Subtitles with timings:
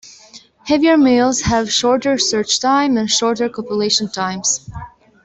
[0.65, 4.67] Heavier males have shorter search times and shorter copulation times.